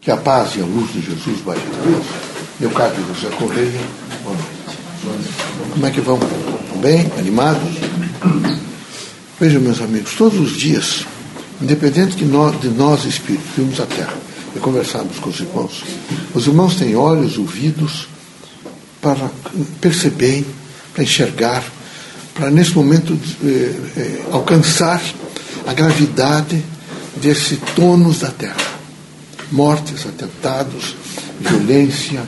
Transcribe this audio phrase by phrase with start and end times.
[0.00, 2.06] Que a paz e a luz de Jesus baixe a Deus.
[2.58, 3.80] Meu caro José Correia,
[4.24, 5.30] boa noite.
[5.74, 6.18] Como é que vão?
[6.80, 7.12] Bem?
[7.18, 7.74] Animados?
[9.38, 11.04] Vejam, meus amigos, todos os dias,
[11.60, 14.14] independente de nós, de nós espíritos, vimos a terra
[14.56, 15.84] e conversarmos com os irmãos.
[16.34, 18.08] Os irmãos têm olhos, ouvidos,
[19.02, 19.30] para
[19.82, 20.46] perceber,
[20.94, 21.62] para enxergar,
[22.32, 25.02] para nesse momento eh, eh, alcançar
[25.66, 26.64] a gravidade
[27.20, 28.69] desse tônus da terra
[29.50, 30.94] mortes, atentados,
[31.40, 32.22] violência,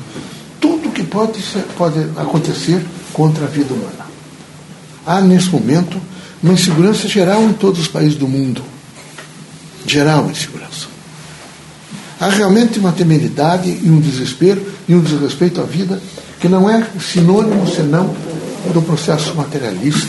[0.60, 2.82] tudo que pode, ser, pode acontecer
[3.12, 4.06] contra a vida humana.
[5.06, 6.00] Há, nesse momento,
[6.42, 8.62] uma insegurança geral em todos os países do mundo.
[9.86, 10.86] Geral insegurança.
[12.20, 16.00] Há realmente uma temeridade e um desespero e um desrespeito à vida
[16.40, 18.14] que não é sinônimo senão
[18.72, 20.08] do processo materialista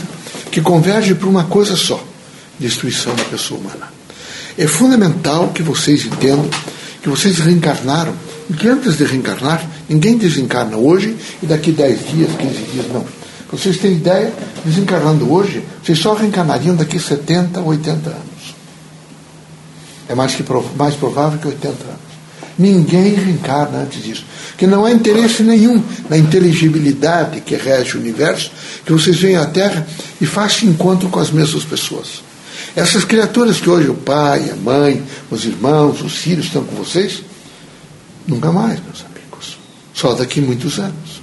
[0.51, 2.03] que converge para uma coisa só:
[2.59, 3.91] destruição da pessoa humana.
[4.55, 6.47] É fundamental que vocês entendam
[7.03, 8.13] que vocês reencarnaram,
[8.49, 13.05] e que antes de reencarnar, ninguém desencarna hoje e daqui 10 dias, 15 dias, não.
[13.51, 18.55] Vocês têm ideia, desencarnando hoje, vocês só reencarnariam daqui 70, 80 anos.
[20.07, 20.45] É mais, que,
[20.77, 22.13] mais provável que 80 anos.
[22.57, 24.25] Ninguém reencarna antes disso.
[24.57, 28.49] Que não há interesse nenhum na inteligibilidade que rege o universo,
[28.85, 29.85] que vocês venham à Terra
[30.21, 32.23] e façam encontro com as mesmas pessoas.
[32.75, 37.21] Essas criaturas que hoje o pai, a mãe, os irmãos, os filhos estão com vocês,
[38.27, 39.59] nunca mais, meus amigos.
[39.93, 41.21] Só daqui muitos anos.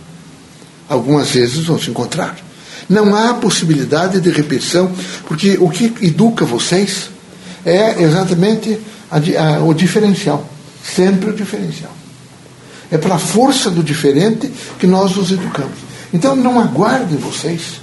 [0.89, 2.37] Algumas vezes vão se encontrar.
[2.89, 4.93] Não há possibilidade de repetição,
[5.27, 7.11] porque o que educa vocês
[7.65, 8.79] é exatamente
[9.11, 10.49] a, a, o diferencial.
[10.85, 11.95] Sempre o diferencial.
[12.91, 15.79] É pela força do diferente que nós nos educamos.
[16.13, 17.81] Então não aguardem vocês,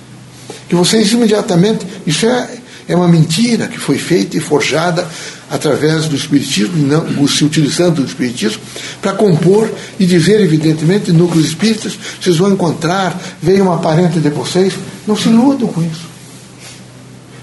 [0.68, 1.86] que vocês imediatamente.
[2.06, 2.57] Isso é,
[2.88, 5.08] é uma mentira que foi feita e forjada
[5.50, 8.62] através do Espiritismo, não, se utilizando do Espiritismo,
[9.02, 14.74] para compor e dizer, evidentemente, núcleos espíritas, vocês vão encontrar, veio uma parente de vocês.
[15.06, 16.08] Não se iludam com isso.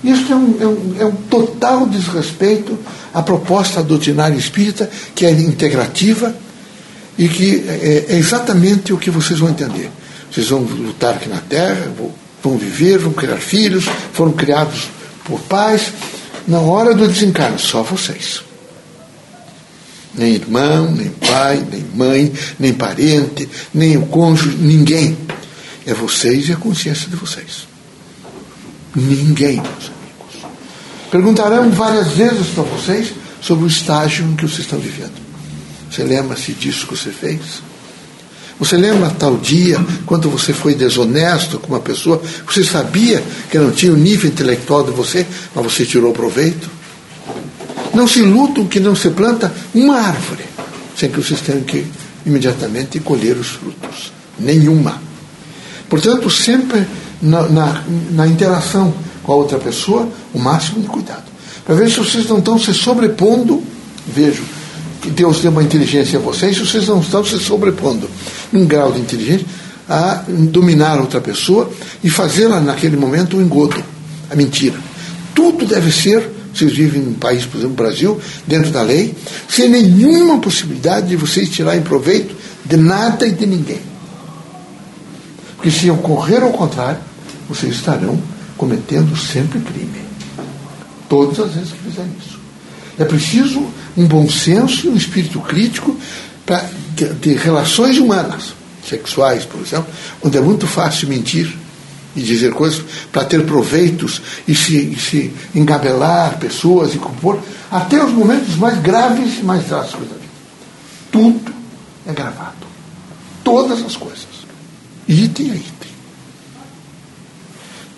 [0.02, 2.78] Isso é um, é um, é um total desrespeito
[3.12, 6.34] à proposta doutrinária espírita, que é integrativa
[7.16, 9.90] e que é, é exatamente o que vocês vão entender.
[10.30, 11.90] Vocês vão lutar aqui na Terra,
[12.42, 14.90] vão viver, vão criar filhos, foram criados
[15.24, 15.92] por pais,
[16.46, 18.42] na hora do desencarne, só vocês.
[20.14, 25.16] Nem irmão, nem pai, nem mãe, nem parente, nem o cônjuge, ninguém.
[25.86, 27.66] É vocês e a consciência de vocês.
[28.94, 30.54] Ninguém, meus amigos.
[31.10, 35.14] Perguntarão várias vezes para vocês sobre o estágio em que vocês estão vivendo.
[35.90, 37.62] Você lembra-se disso que você fez?
[38.64, 43.70] Você lembra tal dia, quando você foi desonesto com uma pessoa, você sabia que não
[43.70, 46.70] tinha o nível intelectual de você, mas você tirou proveito?
[47.92, 50.44] Não se lutam que não se planta uma árvore,
[50.96, 51.84] sem que vocês tenham que
[52.24, 54.10] imediatamente colher os frutos.
[54.38, 54.98] Nenhuma.
[55.86, 56.86] Portanto, sempre
[57.20, 61.24] na, na, na interação com a outra pessoa, o máximo de cuidado.
[61.66, 63.62] Para ver se vocês não estão se sobrepondo,
[64.06, 64.42] vejo,
[65.02, 68.08] que Deus deu uma inteligência a vocês, vocês não estão se sobrepondo
[68.54, 69.46] num grau de inteligência
[69.88, 71.70] a dominar outra pessoa
[72.02, 73.82] e fazê-la naquele momento um engodo,
[74.30, 74.76] a mentira.
[75.34, 79.14] Tudo deve ser, vocês vivem em um país, por exemplo, Brasil, dentro da lei,
[79.48, 82.34] sem nenhuma possibilidade de vocês tirarem proveito
[82.64, 83.80] de nada e de ninguém.
[85.56, 87.00] Porque se ocorrer ao contrário,
[87.48, 88.18] vocês estarão
[88.56, 90.04] cometendo sempre crime.
[91.08, 92.38] Todas as vezes que fizerem isso.
[92.98, 93.66] É preciso
[93.96, 95.96] um bom senso e um espírito crítico
[96.46, 98.54] pra, de, relações humanas,
[98.88, 99.86] sexuais, por exemplo,
[100.22, 101.56] onde é muito fácil mentir
[102.14, 107.40] e dizer coisas para ter proveitos e se, e se engabelar pessoas e compor,
[107.70, 110.28] até os momentos mais graves e mais drásticos da vida.
[111.10, 111.52] Tudo
[112.06, 112.66] é gravado.
[113.42, 114.26] Todas as coisas.
[115.08, 115.90] Item a item.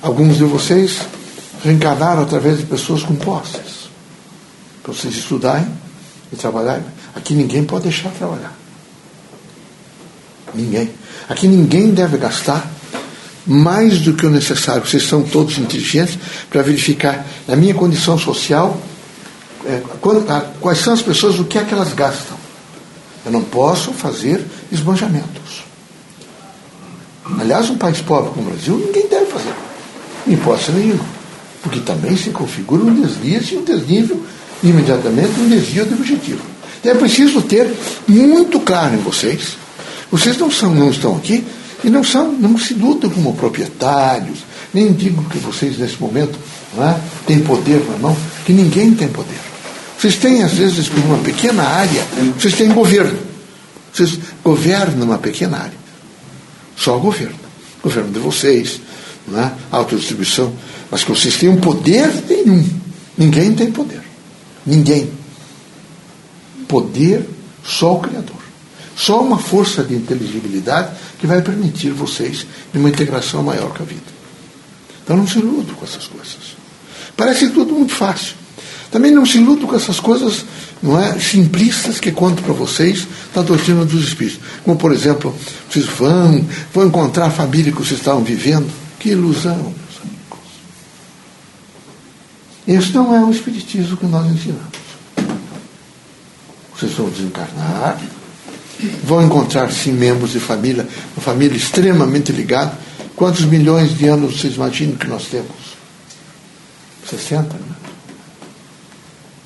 [0.02, 1.00] Alguns de vocês
[1.62, 3.90] reencarnaram através de pessoas com posses
[4.82, 5.66] para vocês estudarem
[6.32, 6.84] e trabalharem.
[7.14, 8.65] Aqui ninguém pode deixar de trabalhar.
[10.56, 10.90] Ninguém.
[11.28, 12.70] Aqui ninguém deve gastar
[13.46, 14.86] mais do que o necessário.
[14.86, 16.18] Vocês são todos inteligentes
[16.50, 18.80] para verificar, na minha condição social,
[19.64, 22.36] é, quando, a, quais são as pessoas, o que é que elas gastam.
[23.24, 25.64] Eu não posso fazer esbanjamentos.
[27.40, 29.52] Aliás, um país pobre como o Brasil, ninguém deve fazer.
[30.26, 31.04] Em hipótese nenhuma.
[31.62, 34.24] Porque também se configura um deslize e um desnível
[34.62, 36.42] imediatamente um desvio do objetivo.
[36.80, 37.68] Então é preciso ter
[38.06, 39.56] muito claro em vocês.
[40.10, 41.44] Vocês não, são, não estão aqui
[41.82, 44.38] e não, são, não se lutam como proprietários.
[44.72, 46.38] Nem digo que vocês, nesse momento,
[46.78, 49.38] é, têm poder na mão, que ninguém tem poder.
[49.98, 52.04] Vocês têm, às vezes, por uma pequena área,
[52.38, 53.18] vocês têm governo.
[53.92, 55.78] Vocês governam uma pequena área.
[56.76, 57.38] Só governo.
[57.82, 58.80] Governo de vocês,
[59.26, 59.52] não é?
[59.70, 60.52] autodistribuição.
[60.90, 62.64] Mas que vocês têm um poder nenhum.
[63.16, 64.02] Ninguém tem poder.
[64.66, 65.10] Ninguém.
[66.68, 67.26] Poder
[67.64, 68.36] só o Criador.
[68.96, 74.16] Só uma força de inteligibilidade que vai permitir vocês uma integração maior com a vida.
[75.04, 76.56] Então não se iludam com essas coisas.
[77.14, 78.34] Parece tudo muito fácil.
[78.90, 80.46] Também não se iludam com essas coisas
[80.82, 84.40] não é, simplistas que conto para vocês da doutrina dos Espíritos.
[84.64, 85.34] Como, por exemplo,
[85.68, 88.70] vocês vão, vão encontrar a família que vocês estavam vivendo.
[88.98, 90.46] Que ilusão, meus amigos.
[92.66, 94.86] Isso não é o Espiritismo que nós ensinamos.
[96.74, 97.98] Vocês vão desencarnar,
[99.02, 100.86] vão encontrar, sim, membros de família,
[101.16, 102.72] uma família extremamente ligada.
[103.14, 105.76] Quantos milhões de anos vocês imaginam que nós temos?
[107.08, 107.60] 60, né?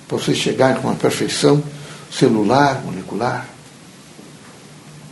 [0.09, 1.62] Para vocês chegarem com uma perfeição
[2.11, 3.47] celular, molecular.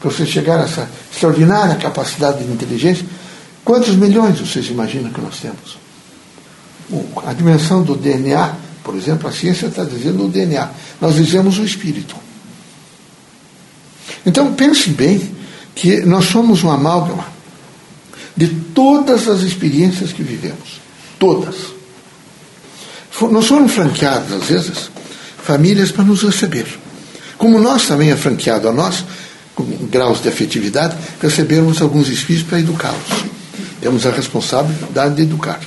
[0.01, 3.07] Para vocês chegarem a essa extraordinária capacidade de inteligência,
[3.65, 5.79] quantos milhões vocês imaginam que nós temos?
[7.25, 10.69] A dimensão do DNA, por exemplo, a ciência está dizendo o DNA.
[11.01, 12.28] Nós dizemos o espírito.
[14.25, 15.31] Então pense bem
[15.75, 17.27] que nós somos uma amálgama
[18.37, 20.81] de todas as experiências que vivemos.
[21.19, 21.57] Todas.
[23.33, 24.91] Nós somos franqueados, às vezes,
[25.43, 26.67] famílias para nos receber.
[27.37, 29.05] Como nós também é franqueado a nós,
[29.55, 33.25] com graus de afetividade, recebermos alguns espíritos para educá-los.
[33.81, 35.61] Temos a responsabilidade de educar.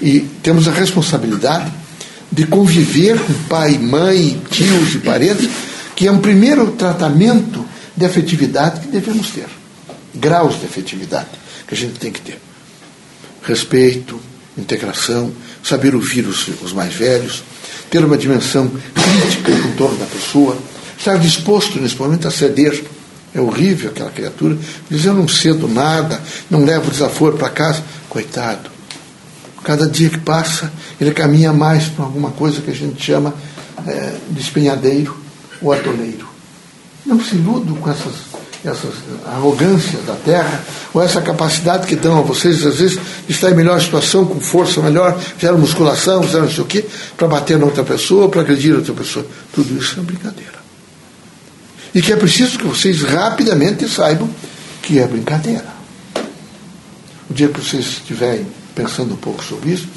[0.00, 1.72] E temos a responsabilidade
[2.30, 5.48] de conviver com pai, mãe, tios e parentes
[5.98, 7.66] que é um primeiro tratamento
[7.96, 9.48] de afetividade que devemos ter.
[10.14, 11.26] Graus de afetividade
[11.66, 12.38] que a gente tem que ter.
[13.42, 14.20] Respeito,
[14.56, 17.42] integração, saber ouvir os, os mais velhos,
[17.90, 20.56] ter uma dimensão crítica em torno da pessoa,
[20.96, 22.80] estar disposto nesse momento a ceder.
[23.34, 24.56] É horrível aquela criatura.
[24.88, 27.82] Diz: Eu não cedo nada, não levo desaforo para casa.
[28.08, 28.70] Coitado.
[29.64, 33.34] Cada dia que passa, ele caminha mais para alguma coisa que a gente chama
[33.84, 35.26] é, de espinhadeiro
[35.60, 36.28] o atoleiro.
[37.04, 38.14] Não se iludam com essas,
[38.64, 38.94] essas
[39.26, 40.62] arrogâncias da terra,
[40.92, 44.40] ou essa capacidade que dão a vocês, às vezes, de estar em melhor situação, com
[44.40, 46.84] força melhor, fizeram musculação, fizeram não sei o quê,
[47.16, 49.26] para bater na outra pessoa, para agredir outra pessoa.
[49.52, 50.58] Tudo isso é brincadeira.
[51.94, 54.28] E que é preciso que vocês rapidamente saibam
[54.82, 55.78] que é brincadeira.
[57.30, 59.88] O dia que vocês estiverem pensando um pouco sobre isso,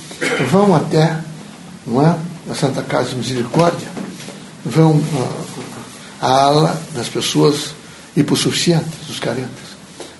[0.50, 1.18] vão até
[1.86, 2.16] não é,
[2.50, 3.88] a Santa Casa de Misericórdia,
[4.66, 5.02] vão
[6.22, 7.74] a ala das pessoas
[8.16, 9.72] hipossuficientes, dos carentes.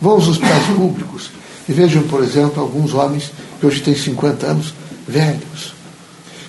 [0.02, 1.30] Vão aos hospitais públicos
[1.70, 4.74] e vejam, por exemplo, alguns homens que hoje têm 50 anos,
[5.08, 5.76] velhos.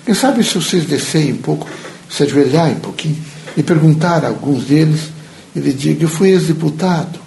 [0.03, 1.69] Quem sabe se vocês descerem um pouco,
[2.09, 3.23] se ajoelharem um pouquinho
[3.55, 5.11] e perguntar a alguns deles,
[5.55, 7.19] ele diga, eu fui ex-deputado.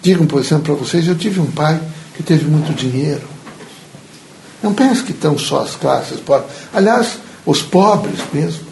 [0.00, 1.80] Digam, por exemplo, para vocês, eu tive um pai
[2.16, 3.26] que teve muito dinheiro.
[4.62, 6.50] Não pense que estão só as classes pobres.
[6.72, 8.63] Aliás, os pobres mesmo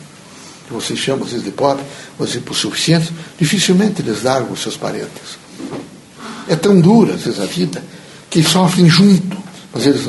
[0.73, 1.85] vocês chamam vezes de pobre,
[2.19, 5.39] os hipossuficientes, dificilmente eles largam os seus parentes.
[6.49, 7.83] É tão dura, às vezes, a vida,
[8.29, 9.37] que sofrem junto.
[9.73, 10.03] Mas eles,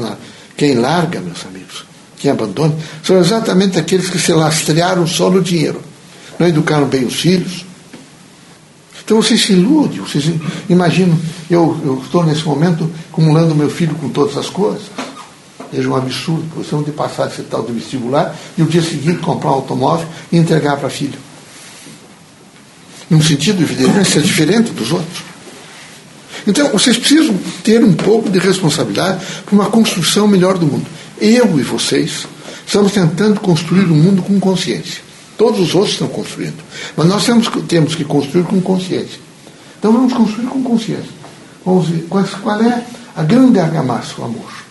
[0.58, 1.86] quem larga, meus amigos,
[2.18, 5.82] quem abandona, são exatamente aqueles que se lastrearam só no dinheiro.
[6.40, 7.66] Não educaram bem os filhos.
[9.04, 10.34] Então vocês se iludem, vocês
[10.70, 11.18] imaginam,
[11.50, 14.84] eu, eu estou nesse momento acumulando meu filho com todas as coisas.
[15.74, 19.18] Veja um absurdo, você não ter passado esse tal do vestibular e o dia seguinte
[19.18, 21.18] comprar um automóvel e entregar para filho.
[23.10, 25.24] Num sentido, evidentemente, ser diferente dos outros.
[26.46, 30.86] Então, vocês precisam ter um pouco de responsabilidade para uma construção melhor do mundo.
[31.20, 32.28] Eu e vocês
[32.68, 35.02] estamos tentando construir um mundo com consciência.
[35.38, 36.62] Todos os outros estão construindo.
[36.96, 39.20] Mas nós temos, temos que construir com consciência.
[39.80, 41.12] Então vamos construir com consciência.
[41.66, 42.84] Vamos ver qual é
[43.16, 44.63] a grande argamassa, o amor.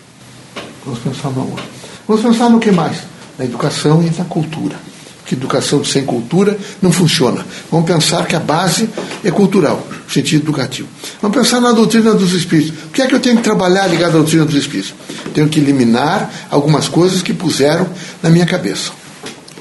[0.84, 1.60] Vamos pensar no amor.
[2.06, 2.98] Vamos pensar no que mais?
[3.38, 4.76] Na educação e na cultura.
[5.24, 7.44] Que educação sem cultura não funciona.
[7.70, 8.88] Vamos pensar que a base
[9.22, 10.88] é cultural, no sentido educativo.
[11.20, 12.74] Vamos pensar na doutrina dos espíritos.
[12.86, 14.94] O que é que eu tenho que trabalhar ligado à doutrina dos espíritos?
[15.32, 17.88] Tenho que eliminar algumas coisas que puseram
[18.20, 18.90] na minha cabeça: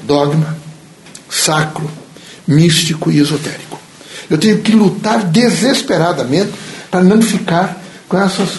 [0.02, 0.56] dogma,
[1.30, 1.88] sacro,
[2.46, 3.78] místico e esotérico.
[4.28, 6.50] Eu tenho que lutar desesperadamente
[6.90, 8.58] para não ficar com essas,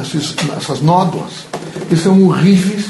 [0.00, 1.52] essas, essas nódoas
[1.88, 2.86] que são horríveis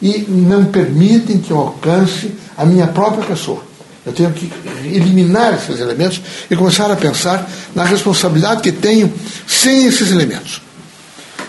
[0.00, 3.62] e não permitem que eu alcance a minha própria pessoa.
[4.04, 4.50] Eu tenho que
[4.86, 9.12] eliminar esses elementos e começar a pensar na responsabilidade que tenho
[9.46, 10.62] sem esses elementos.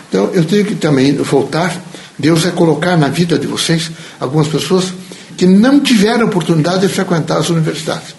[0.09, 1.73] Então, eu tenho que também voltar.
[2.19, 4.93] Deus é colocar na vida de vocês algumas pessoas
[5.37, 8.13] que não tiveram oportunidade de frequentar as universidades.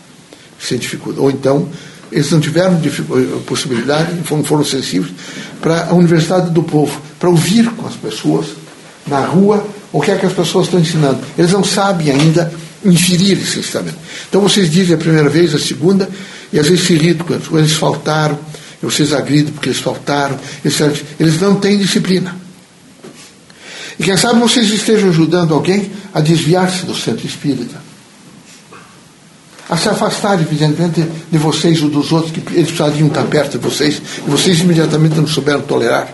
[0.58, 1.22] Sem dificuldade.
[1.22, 1.68] Ou então,
[2.12, 2.80] eles não tiveram
[3.46, 5.12] possibilidade, foram, foram sensíveis
[5.60, 8.46] para a Universidade do Povo, para ouvir com as pessoas
[9.06, 11.20] na rua o que é que as pessoas estão ensinando.
[11.36, 12.52] Eles não sabem ainda
[12.84, 13.98] inferir esse ensinamento.
[14.28, 16.08] Então vocês dizem a primeira vez, a segunda,
[16.52, 18.38] e às vezes se irritam quando eles faltaram,
[18.82, 20.80] vocês agridem porque eles faltaram, eles,
[21.18, 22.36] eles não têm disciplina.
[23.98, 27.76] E quem sabe vocês estejam ajudando alguém a desviar-se do centro espírita.
[29.72, 31.00] A se afastar, evidentemente,
[31.30, 35.14] de vocês ou dos outros, que eles precisariam estar perto de vocês, e vocês imediatamente
[35.14, 36.12] não souberam tolerar.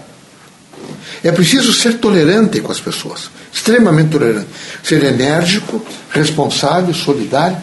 [1.24, 4.46] É preciso ser tolerante com as pessoas, extremamente tolerante.
[4.84, 7.56] Ser enérgico, responsável, solidário,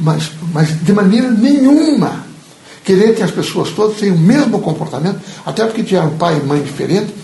[0.00, 2.26] mas, mas de maneira nenhuma
[2.84, 6.60] querer que as pessoas todas tenham o mesmo comportamento, até porque tiveram pai e mãe
[6.60, 7.14] diferentes,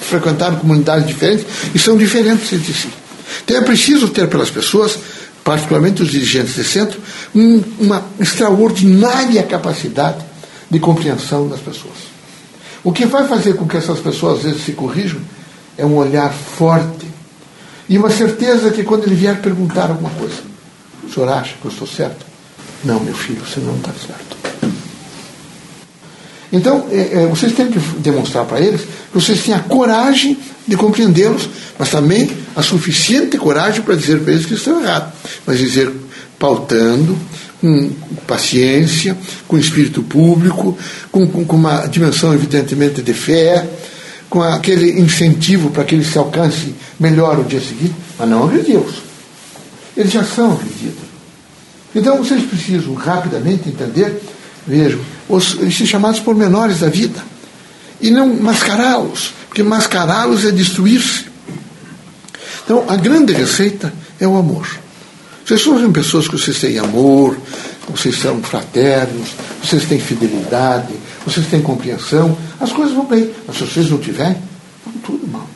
[0.00, 1.44] frequentaram comunidades diferentes
[1.74, 2.88] e são diferentes entre si.
[3.44, 4.98] Então é preciso ter pelas pessoas,
[5.44, 7.00] particularmente os dirigentes de centro,
[7.34, 10.24] um, uma extraordinária capacidade
[10.70, 11.96] de compreensão das pessoas.
[12.84, 15.20] O que vai fazer com que essas pessoas às vezes se corrijam
[15.76, 17.06] é um olhar forte
[17.88, 20.42] e uma certeza que quando ele vier perguntar alguma coisa,
[21.04, 22.26] o senhor acha que eu estou certo?
[22.84, 24.37] Não, meu filho, você não está certo.
[26.52, 30.76] Então, é, é, vocês têm que demonstrar para eles que vocês têm a coragem de
[30.76, 35.12] compreendê-los, mas também a suficiente coragem para dizer para eles que estão errados.
[35.46, 35.92] Mas dizer
[36.38, 37.18] pautando,
[37.60, 37.90] com
[38.26, 40.76] paciência, com espírito público,
[41.10, 43.68] com, com, com uma dimensão, evidentemente, de fé,
[44.30, 49.02] com aquele incentivo para que eles se alcance melhor o dia seguinte, mas não agredi-los.
[49.96, 51.08] Eles já são agredidos.
[51.94, 54.22] Então vocês precisam rapidamente entender,
[54.66, 57.22] vejam, os, esses chamados pormenores da vida.
[58.00, 61.26] E não mascará-los, porque mascará-los é destruir-se.
[62.64, 64.68] Então a grande receita é o amor.
[65.44, 67.36] Vocês são pessoas que vocês têm amor,
[67.88, 69.30] vocês são fraternos,
[69.64, 70.92] vocês têm fidelidade,
[71.24, 73.30] vocês têm compreensão, as coisas vão bem.
[73.46, 74.36] Mas se vocês não tiverem,
[74.84, 75.48] vão tudo mal.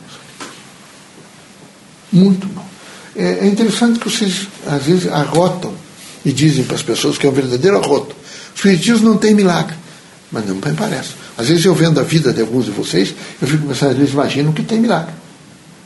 [2.11, 2.65] Muito mal.
[3.15, 5.73] É, é interessante que vocês, às vezes, arrotam
[6.25, 8.15] e dizem para as pessoas que é um verdadeiro arroto.
[8.53, 9.75] Os espiritismos não têm milagre.
[10.31, 11.11] Mas não me parece.
[11.37, 14.51] Às vezes eu vendo a vida de alguns de vocês, eu fico pensando, eles imaginam
[14.51, 15.13] que tem milagre.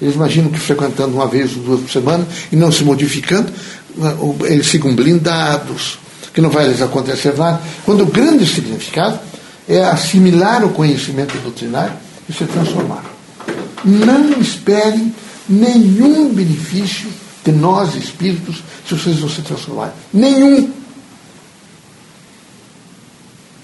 [0.01, 3.51] Eles imaginam que frequentando uma vez ou duas por semana e não se modificando,
[4.45, 5.99] eles ficam blindados,
[6.33, 7.59] que não vai lhes acontecer nada.
[7.83, 9.19] Quando o grande significado
[9.67, 11.93] é assimilar o conhecimento doutrinário
[12.29, 13.03] e se transformar.
[13.83, 15.13] Não esperem
[15.49, 17.09] nenhum benefício
[17.43, 18.57] de nós espíritos
[18.87, 19.93] se vocês não se transformarem.
[20.13, 20.71] Nenhum.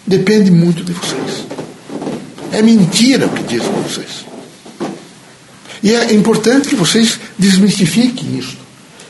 [0.06, 1.46] Depende muito de vocês.
[2.52, 4.26] É mentira o que dizem vocês.
[5.82, 8.58] E é importante que vocês desmistifiquem isso.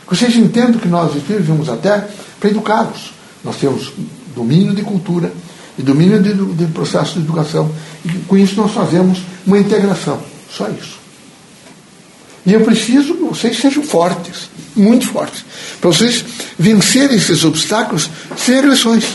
[0.08, 2.10] Que vocês entendam que nós espíritos vimos a Terra
[2.40, 3.14] para educá-los.
[3.44, 3.94] Nós temos
[4.36, 5.32] domínio de cultura
[5.78, 7.72] e domínio de, de processo de educação.
[8.06, 10.22] E com isso nós fazemos uma integração.
[10.50, 11.04] Só isso.
[12.46, 15.46] E eu preciso que vocês sejam fortes, muito fortes,
[15.80, 16.26] para vocês
[16.60, 19.06] vencerem esses obstáculos sem agressões,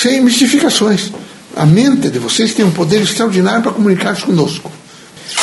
[0.00, 1.12] sem mistificações.
[1.56, 4.70] A mente de vocês tem um poder extraordinário para comunicar-se conosco.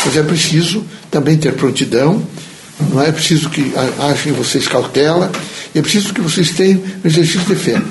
[0.05, 2.25] Mas é preciso também ter prontidão
[2.79, 3.73] não é preciso que
[4.11, 5.31] achem vocês cautela,
[5.73, 7.81] é preciso que vocês tenham exercício de fé.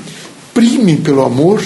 [0.52, 1.62] Primem pelo amor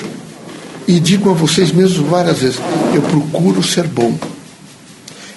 [0.87, 2.59] e digam a vocês mesmos várias vezes:
[2.95, 4.17] eu procuro ser bom.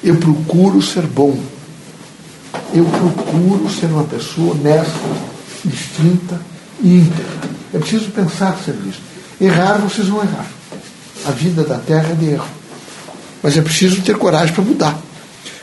[0.04, 1.38] Eu procuro ser bom.
[2.74, 4.92] Eu procuro ser uma pessoa honesta,
[5.66, 6.40] distinta
[6.84, 7.50] e íntegra.
[7.74, 9.11] É preciso pensar sobre isso.
[9.42, 10.46] Errar, vocês vão errar.
[11.26, 12.48] A vida da terra é de erro.
[13.42, 15.02] Mas é preciso ter coragem para mudar.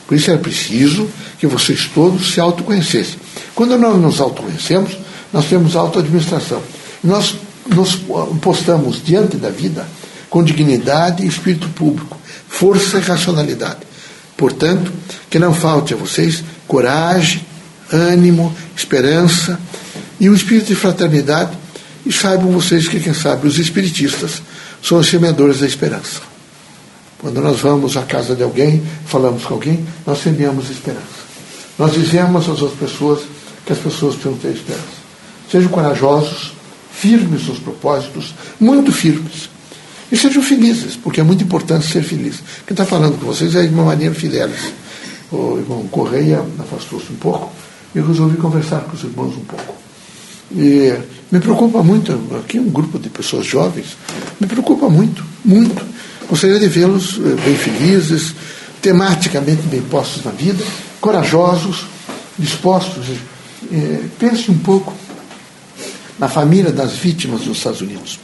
[0.05, 1.07] Por isso é preciso
[1.39, 3.17] que vocês todos se autoconhecessem.
[3.55, 4.97] Quando nós nos autoconhecemos,
[5.31, 6.61] nós temos autoadministração.
[7.01, 7.35] Nós
[7.67, 7.95] nos
[8.41, 9.87] postamos diante da vida
[10.29, 12.17] com dignidade e espírito público,
[12.47, 13.79] força e racionalidade.
[14.35, 14.91] Portanto,
[15.29, 17.45] que não falte a vocês coragem,
[17.91, 19.59] ânimo, esperança
[20.19, 21.57] e o espírito de fraternidade.
[22.05, 24.41] E saibam vocês que, quem sabe, os espiritistas
[24.81, 26.21] são os semeadores da esperança.
[27.19, 31.19] Quando nós vamos à casa de alguém, falamos com alguém, nós semeamos esperança.
[31.77, 33.19] Nós dizemos às outras pessoas
[33.65, 34.99] que as pessoas precisam ter esperança.
[35.51, 36.53] Sejam corajosos,
[36.91, 39.49] firmes nos propósitos, muito firmes.
[40.11, 42.37] E sejam felizes, porque é muito importante ser feliz.
[42.65, 44.73] Quem está falando com vocês é a irmã Maria Fidelis.
[45.31, 47.51] O irmão Correia afastou-se um pouco
[47.93, 49.75] e resolvi conversar com os irmãos um pouco.
[50.51, 50.93] E
[51.31, 53.97] me preocupa muito, aqui um grupo de pessoas jovens,
[54.39, 55.85] me preocupa muito, muito
[56.29, 58.35] Gostaria de vê-los eh, bem felizes,
[58.83, 60.63] tematicamente bem postos na vida,
[61.01, 61.87] corajosos,
[62.37, 63.07] dispostos
[63.71, 64.93] eh, pense um pouco
[66.19, 68.19] na família das vítimas dos Estados Unidos.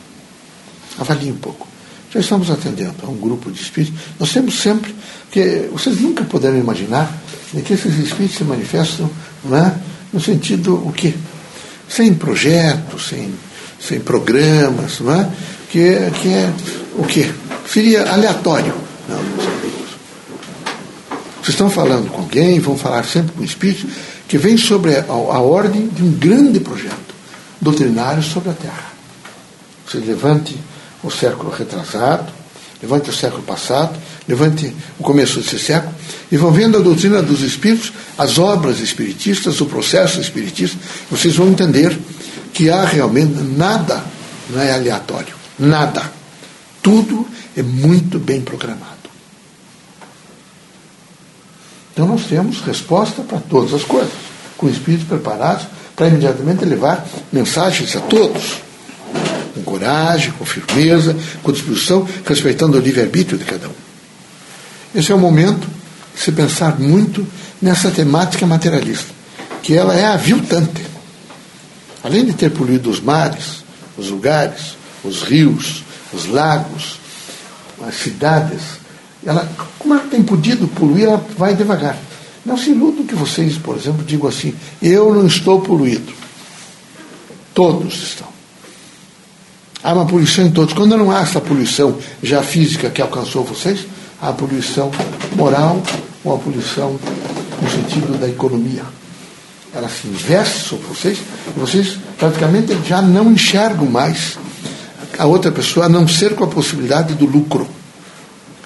[1.00, 1.68] Avalie um pouco.
[2.14, 4.00] Já estamos atendendo a um grupo de espíritos.
[4.20, 4.94] Nós temos sempre,
[5.32, 7.12] que vocês nunca puderam imaginar
[7.66, 9.10] que esses espíritos se manifestam
[9.44, 9.76] não é,
[10.14, 11.16] no sentido o quê?
[11.88, 13.34] Sem projetos, sem,
[13.80, 15.30] sem programas, não é?
[15.70, 16.54] Que, que é
[16.98, 17.32] o quê?
[17.68, 18.74] Seria aleatório.
[19.08, 19.90] Não, meus amigos.
[21.36, 23.88] Vocês estão falando com alguém, vão falar sempre com o espírito,
[24.28, 27.16] que vem sobre a, a ordem de um grande projeto
[27.62, 28.94] doutrinário sobre a Terra.
[29.86, 30.58] Você levante
[31.04, 32.32] o século retrasado,
[32.82, 35.94] levante o século passado, levante o começo desse século,
[36.32, 40.78] e vão vendo a doutrina dos Espíritos, as obras espiritistas, o processo espiritista,
[41.10, 41.98] vocês vão entender
[42.54, 44.04] que há realmente nada
[44.50, 45.36] não é aleatório.
[45.58, 46.12] Nada.
[46.82, 48.86] Tudo é muito bem programado.
[51.94, 54.12] Então nós temos resposta para todas as coisas,
[54.58, 55.66] com espíritos preparados
[55.96, 58.66] para imediatamente levar mensagens a todos
[59.56, 63.85] com coragem, com firmeza, com disposição, respeitando o livre-arbítrio de cada um.
[64.96, 65.68] Esse é o momento
[66.16, 67.28] de se pensar muito
[67.62, 69.14] nessa temática materialista,
[69.62, 70.86] que ela é aviltante.
[72.02, 73.66] Além de ter poluído os mares,
[73.98, 75.84] os lugares, os rios,
[76.14, 77.00] os lagos,
[77.86, 78.62] as cidades,
[79.26, 81.98] ela, como ela tem podido poluir, ela vai devagar.
[82.46, 86.14] Não se iludam que vocês, por exemplo, digam assim: eu não estou poluído.
[87.54, 88.28] Todos estão.
[89.84, 90.74] Há uma poluição em todos.
[90.74, 93.86] Quando não há essa poluição já física que alcançou vocês,
[94.22, 94.92] a poluição
[95.36, 95.82] moral
[96.24, 97.00] ou a poluição
[97.62, 98.84] no sentido da economia.
[99.74, 101.20] Ela se investe sobre vocês
[101.56, 104.38] e vocês praticamente já não enxergam mais
[105.18, 107.68] a outra pessoa a não ser com a possibilidade do lucro.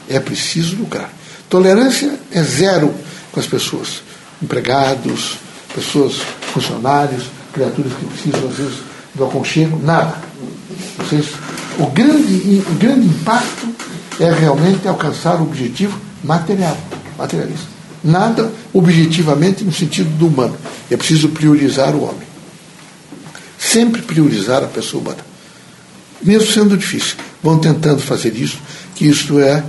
[0.07, 1.11] É preciso lucrar.
[1.49, 2.93] Tolerância é zero
[3.31, 4.01] com as pessoas,
[4.41, 5.37] empregados,
[5.73, 6.17] pessoas,
[6.53, 8.77] funcionários, criaturas que precisam às vezes
[9.15, 10.15] do aconchego, nada.
[10.97, 11.27] Vocês,
[11.77, 13.68] o, grande, o grande impacto
[14.19, 16.77] é realmente alcançar o objetivo material,
[17.17, 17.67] materialista.
[18.03, 20.55] Nada objetivamente no sentido do humano.
[20.89, 22.27] É preciso priorizar o homem.
[23.57, 25.25] Sempre priorizar a pessoa humana.
[26.21, 27.17] Mesmo sendo difícil.
[27.41, 28.57] Vão tentando fazer isso,
[28.95, 29.63] que isto é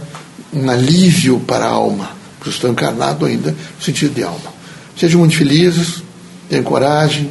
[0.52, 2.10] um alívio para a alma.
[2.38, 4.52] Porque estão encarnado ainda no sentido de alma.
[4.96, 6.02] Sejam muito felizes,
[6.48, 7.30] tenham coragem,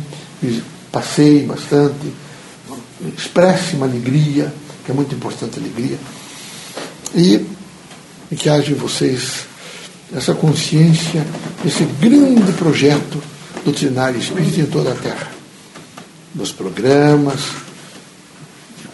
[0.91, 2.13] passeiem bastante
[3.17, 4.53] expresse uma alegria,
[4.85, 5.97] que é muito importante a alegria,
[7.15, 7.45] e,
[8.35, 9.45] que haja em vocês
[10.15, 11.25] essa consciência
[11.63, 13.21] desse grande projeto
[13.63, 15.31] doutrinário espírita em toda a Terra,
[16.33, 17.41] dos programas,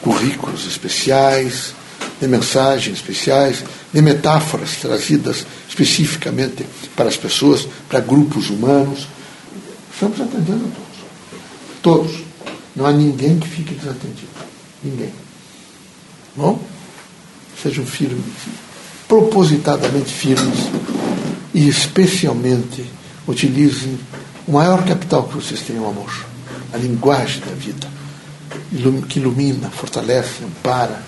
[0.01, 1.73] currículos especiais,
[2.19, 9.07] de mensagens especiais, de metáforas trazidas especificamente para as pessoas, para grupos humanos.
[9.93, 12.11] Estamos atendendo a todos.
[12.11, 12.23] Todos.
[12.75, 14.27] Não há ninguém que fique desatendido.
[14.83, 15.13] Ninguém.
[16.35, 16.64] Bom?
[17.65, 18.23] Sejam firmes,
[19.07, 20.69] propositadamente firmes
[21.51, 22.85] e especialmente
[23.27, 23.97] utilizem
[24.47, 26.13] o maior capital que vocês têm, o amor.
[26.71, 27.87] A linguagem da vida.
[29.09, 31.01] Que ilumina, fortalece, ampara,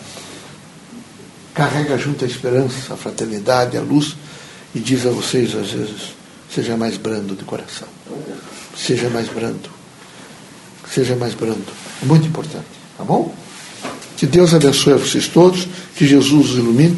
[1.54, 4.16] carrega junto a esperança, a fraternidade, a luz
[4.74, 6.16] e diz a vocês às vezes:
[6.52, 7.88] seja mais brando de coração,
[8.76, 9.70] seja mais brando,
[10.92, 11.72] seja mais brando.
[12.02, 12.66] É muito importante,
[12.98, 13.32] tá bom?
[14.18, 16.98] Que Deus abençoe a vocês todos, que Jesus os ilumine